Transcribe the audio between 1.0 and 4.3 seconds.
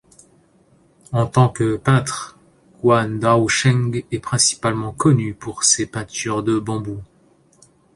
En tant que peintre, Guan Daosheng est